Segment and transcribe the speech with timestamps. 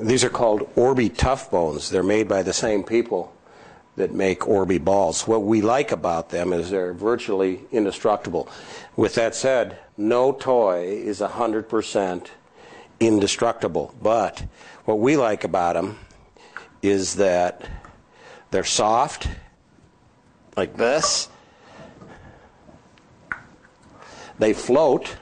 [0.00, 1.88] These are called Orbee-Tuff Bones.
[1.90, 3.32] They're made by the same people
[3.96, 5.26] that make Orbee balls.
[5.26, 8.48] What we like about them is they're virtually indestructible.
[8.94, 12.28] With that said, no toy is 100%
[13.00, 13.94] indestructible.
[14.02, 14.44] But
[14.84, 15.98] what we like about them
[16.82, 17.66] is that
[18.50, 19.28] they're soft,
[20.56, 21.30] like this.
[24.38, 25.16] They float.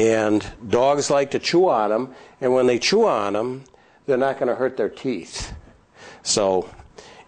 [0.00, 2.14] And dogs like to chew on them.
[2.40, 3.64] And when they chew on them,
[4.06, 5.52] they're not going to hurt their teeth.
[6.22, 6.70] So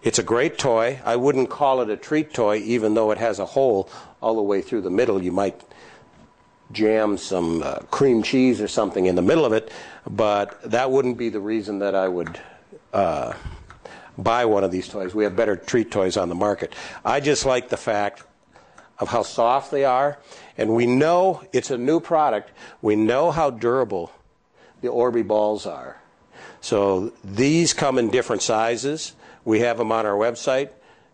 [0.01, 0.99] it's a great toy.
[1.05, 3.91] I wouldn't call it a treat toy, even though it has a hole
[4.23, 5.21] all the way through the middle.
[5.21, 5.61] You might
[6.71, 9.71] jam some uh, cream cheese or something in the middle of it,
[10.09, 12.39] but that wouldn't be the reason that I would
[12.91, 13.33] uh,
[14.17, 15.13] buy one of these toys.
[15.13, 16.73] We have better treat toys on the market.
[17.05, 18.23] I just like the fact
[18.99, 20.17] of how soft they are,
[20.57, 22.51] and we know it's a new product.
[22.81, 24.11] We know how durable
[24.81, 25.97] the Orbee balls are.
[26.61, 29.13] So these come in different sizes.
[29.45, 30.69] We have them on our website.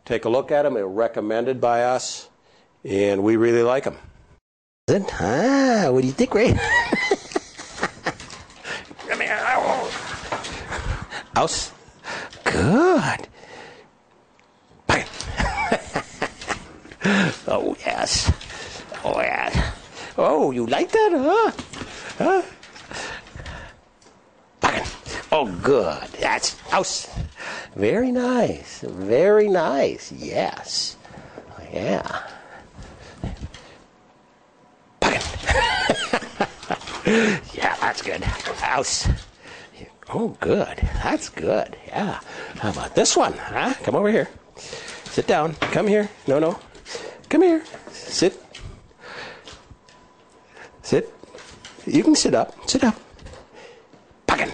[0.06, 0.74] Take a look at them.
[0.74, 2.30] They're recommended by us,
[2.84, 3.98] and we really like them.
[4.90, 6.54] Ah, what do you think, Ray?
[9.08, 9.38] Come here.
[11.36, 11.72] House?
[12.44, 13.29] Good.
[17.48, 18.32] oh, yes.
[19.04, 19.76] Oh, yes.
[20.18, 21.52] Oh, you like that, huh?
[22.18, 22.42] Huh?
[25.32, 26.08] Oh, good.
[26.20, 27.08] That's oh, house.
[27.76, 28.82] Very nice.
[28.82, 30.12] Very nice.
[30.12, 30.98] Yes.
[31.52, 32.24] Oh, yeah.
[35.00, 35.22] Bang.
[37.54, 38.24] yeah, that's good.
[38.24, 39.08] Oh, house.
[40.12, 40.78] Oh, good.
[41.04, 41.78] That's good.
[41.88, 42.20] Yeah.
[42.58, 43.34] How about this one?
[43.34, 43.76] Huh?
[43.84, 44.28] Come over here.
[44.56, 45.54] Sit down.
[45.72, 46.10] Come here.
[46.28, 46.60] No, no.
[47.30, 47.64] Come here.
[47.92, 48.42] Sit.
[50.82, 51.14] Sit.
[51.86, 52.54] You can sit up.
[52.68, 53.00] Sit up.
[54.26, 54.50] Puckin.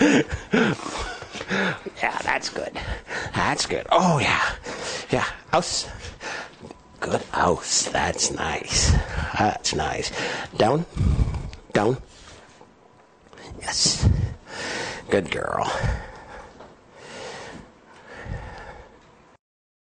[2.02, 2.72] yeah, that's good.
[3.34, 3.86] That's good.
[3.92, 4.54] Oh, yeah.
[5.10, 5.26] Yeah.
[5.52, 5.86] House.
[7.00, 7.88] Good house.
[7.90, 8.92] That's nice.
[9.38, 10.10] That's nice.
[10.56, 10.86] Down.
[11.74, 11.98] Down.
[13.60, 14.08] Yes.
[15.10, 15.70] Good girl.